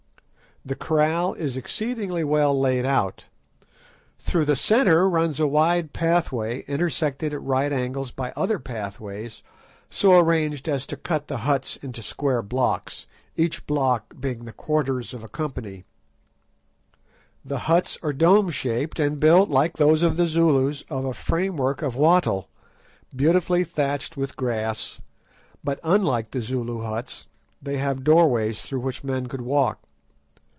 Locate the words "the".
0.63-0.75, 4.45-4.55, 11.29-11.39, 14.45-14.51, 17.43-17.57, 20.15-20.27, 26.29-26.41